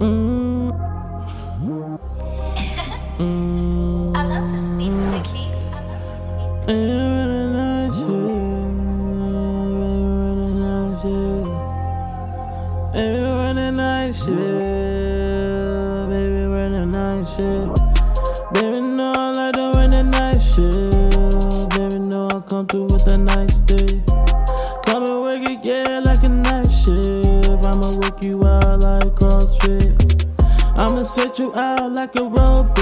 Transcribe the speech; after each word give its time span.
Mm. 0.00 0.74
I 4.16 4.26
love 4.26 4.50
this 4.52 4.68
beat, 4.70 4.90
Baby, 12.92 13.22
run 13.22 13.78
a 13.80 14.12
shit. 14.12 14.28
Baby, 16.10 16.42
run 16.46 16.94
a 16.94 17.24
shit. 17.24 17.68
Baby, 18.54 18.80
know 18.80 19.12
I 19.16 19.30
like 19.32 19.54
to 19.54 19.70
run 19.74 19.92
a 19.92 20.02
nice 20.02 20.54
shit. 20.54 21.70
Baby, 21.70 21.98
know 22.00 22.28
I 22.28 22.40
come 22.48 22.66
through 22.66 22.84
with 22.84 23.06
a 23.08 23.18
nice 23.18 23.60
day. 23.62 24.03
I'ma 31.36 31.46
you 31.46 31.54
out 31.54 31.92
like 31.92 32.14
a 32.16 32.22
robot. 32.22 32.76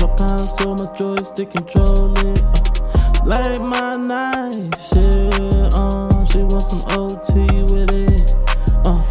My 0.00 0.16
console, 0.16 0.76
my 0.76 0.96
joystick 0.96 1.52
control 1.52 2.12
it. 2.18 2.42
Uh, 2.42 3.24
like 3.24 3.60
my 3.60 3.92
night 3.96 4.74
shit. 4.92 5.74
Uh, 5.74 6.24
she 6.26 6.38
wants 6.38 6.68
some 6.70 6.98
OT 6.98 7.62
with 7.72 7.92
it. 7.92 8.36
Uh, 8.84 9.02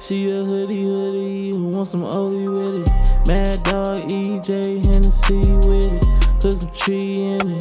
she 0.00 0.30
a 0.30 0.44
hoodie 0.44 0.82
hoodie 0.82 1.50
who 1.50 1.68
wants 1.68 1.92
some 1.92 2.02
OE 2.04 2.50
with 2.50 2.88
it. 2.88 3.28
Mad 3.28 3.62
Dog, 3.62 4.10
E&J, 4.10 4.80
Hennessy 4.84 5.40
with 5.68 5.92
it. 5.92 6.04
Put 6.40 6.52
some 6.54 6.70
tree 6.72 7.22
in 7.22 7.50
it. 7.50 7.51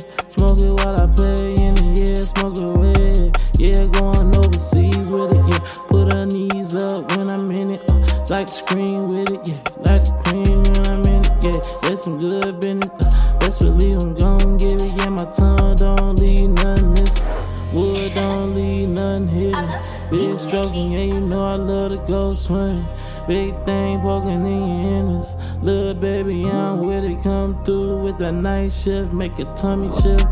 Don't 18.14 18.56
leave 18.56 18.90
nothing 18.90 19.28
hidden. 19.28 19.70
Big 20.10 20.40
stroking, 20.40 20.92
yeah, 20.92 21.04
you 21.04 21.20
know 21.20 21.46
I 21.46 21.56
love 21.56 21.92
to 21.92 21.98
go 22.08 22.34
swimming. 22.34 22.86
Big 23.28 23.54
thing 23.66 24.02
poking 24.02 24.46
in 24.46 24.84
your 24.84 24.98
innards. 24.98 25.36
Little 25.62 25.94
baby, 25.94 26.46
I'm 26.46 26.80
with 26.80 27.04
it. 27.04 27.22
Come 27.24 27.64
through 27.64 28.04
with 28.04 28.18
that 28.18 28.34
night 28.34 28.72
shift, 28.74 29.14
make 29.14 29.38
your 29.38 29.54
tummy 29.56 29.90
shift. 30.02 30.26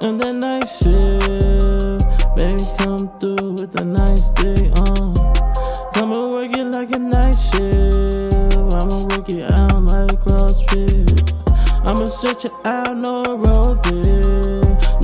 And 0.00 0.20
that 0.20 0.34
night 0.34 0.68
shift, 0.68 2.04
baby, 2.36 2.64
come 2.78 3.08
through 3.18 3.52
with 3.52 3.80
a 3.80 3.84
nice 3.84 4.28
day. 4.30 4.70
On. 4.70 5.16
Uh, 5.18 5.90
come 5.92 6.12
and 6.12 6.30
work 6.30 6.56
it 6.56 6.64
like 6.66 6.94
a 6.94 6.98
night 6.98 7.34
shift. 7.34 8.56
I'ma 8.72 9.06
work 9.08 9.28
it 9.28 9.50
out 9.50 9.82
like 9.82 10.12
a 10.12 10.16
CrossFit. 10.16 11.88
I'ma 11.88 12.04
stretch 12.04 12.44
it 12.44 12.52
out, 12.64 12.96
no 12.96 13.22
aerobic. 13.22 14.35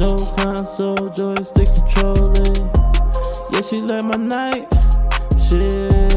No 0.02 0.16
console, 0.34 1.10
joystick 1.10 1.68
control 1.76 2.32
it. 2.36 2.58
Yeah, 3.52 3.60
she 3.60 3.80
like 3.80 4.04
my 4.04 4.16
night 4.16 4.66
shit. 5.48 6.12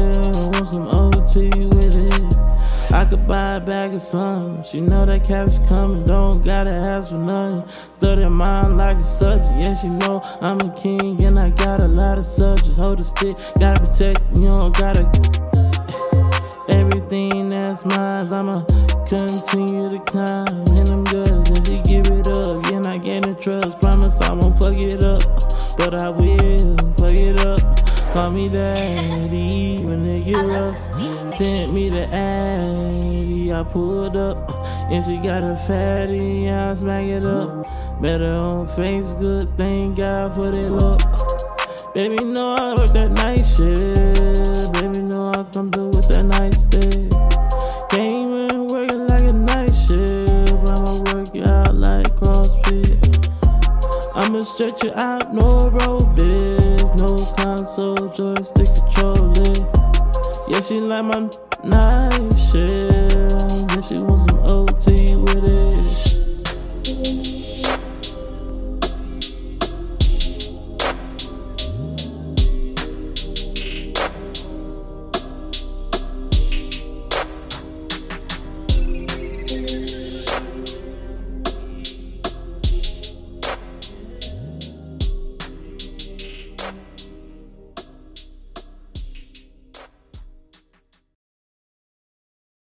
Want 0.52 0.66
some 0.66 0.88
OT 0.88 1.50
with 1.50 1.96
it. 1.96 2.92
I 2.92 3.04
could 3.04 3.28
buy 3.28 3.54
a 3.54 3.60
bag 3.60 3.94
of 3.94 4.02
something. 4.02 4.64
She 4.64 4.80
know 4.80 5.06
that 5.06 5.22
cash 5.22 5.60
coming, 5.68 6.04
don't 6.04 6.42
gotta 6.42 6.70
ask 6.70 7.10
for 7.10 7.14
nothing. 7.14 7.62
Study 7.92 8.28
mine 8.28 8.76
like 8.76 8.96
a 8.96 9.04
subject. 9.04 9.52
Yeah, 9.60 9.76
she 9.76 9.86
know 9.86 10.20
I'm 10.40 10.58
a 10.60 10.74
king 10.74 11.22
and 11.22 11.38
I 11.38 11.50
got 11.50 11.78
a 11.80 11.86
lot 11.86 12.18
of 12.18 12.26
subjects. 12.26 12.76
Hold 12.76 12.98
the 12.98 13.04
stick, 13.04 13.36
gotta 13.60 13.80
protect, 13.86 14.20
you 14.34 14.46
don't 14.46 14.76
gotta. 14.76 15.04
Everything 16.68 17.50
that's 17.50 17.84
mine, 17.84 18.32
I'ma 18.32 18.64
continue 19.06 19.90
to 19.90 20.00
climb. 20.04 20.46
And 20.48 20.88
I'm 20.88 21.04
good, 21.04 21.28
and 21.28 21.66
she 21.66 21.80
give 21.82 22.06
it 22.08 22.26
up. 22.26 22.70
Yeah, 22.70 22.80
not 22.80 23.04
getting 23.04 23.36
trust. 23.36 23.80
But 25.90 26.02
I 26.02 26.10
will 26.10 26.76
fuck 26.98 27.12
it 27.12 27.46
up. 27.46 27.60
Call 28.12 28.32
me 28.32 28.48
daddy 28.48 29.84
when 29.84 30.04
they 30.04 30.20
get 30.20 30.44
rough. 30.44 30.80
Sent 31.32 31.72
me 31.72 31.90
the 31.90 32.08
addy, 32.08 33.52
I 33.52 33.62
pulled 33.62 34.16
up. 34.16 34.50
And 34.90 35.04
she 35.04 35.16
got 35.18 35.44
a 35.44 35.56
fatty, 35.68 36.50
I 36.50 36.74
smack 36.74 37.06
it 37.06 37.24
up. 37.24 38.00
Better 38.00 38.32
on 38.32 38.66
face, 38.74 39.12
good, 39.20 39.56
thank 39.56 39.98
God 39.98 40.34
for 40.34 40.50
that 40.50 40.70
luck. 40.72 41.94
Baby, 41.94 42.24
know 42.24 42.56
I 42.58 42.74
work 42.74 42.90
that 42.90 43.12
night 43.12 43.44
shit. 43.44 43.95
Stretch 54.56 54.84
you 54.84 54.92
out, 54.94 55.34
no 55.34 55.68
aerobics, 55.68 56.96
no 56.98 57.12
console, 57.36 58.08
joystick 58.08 58.72
control 58.84 59.30
it. 59.44 59.60
Yeah, 60.48 60.62
she 60.62 60.80
like 60.80 61.04
my 61.04 61.28
night 61.62 62.32
shift. 62.48 63.70
Yeah, 63.70 63.82
she 63.82 63.98
want 63.98 64.30
some 64.30 64.40
OT 64.48 65.14
with 65.16 65.44
it. 65.50 65.76